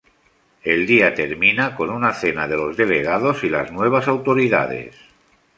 [0.63, 4.95] El día termina con una cena de los delegados y las nuevas autoridades.